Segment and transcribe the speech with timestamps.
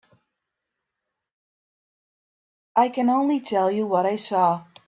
[2.75, 4.63] I can only tell you what I saw.